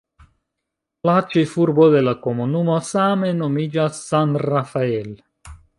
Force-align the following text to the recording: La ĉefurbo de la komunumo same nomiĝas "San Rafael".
La 1.09 1.17
ĉefurbo 1.33 1.85
de 1.97 2.01
la 2.07 2.15
komunumo 2.25 2.81
same 2.91 3.33
nomiĝas 3.45 4.05
"San 4.11 4.37
Rafael". 4.49 5.17